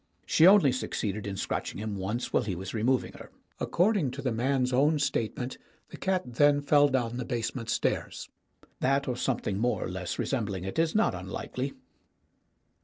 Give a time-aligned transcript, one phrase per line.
[0.25, 3.29] She only succeeded in scratching him once while he was removing her.
[3.59, 8.27] According to the man's own statement, the cat then fell down the base ment stairs.
[8.79, 11.73] That or something more or less re sembling it is not unlikely.